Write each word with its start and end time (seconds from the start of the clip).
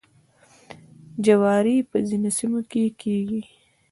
جواری 1.25 1.77
په 1.89 1.97
ځینو 2.07 2.29
سیمو 2.37 2.61
کې 2.71 2.83
کیږي. 3.01 3.41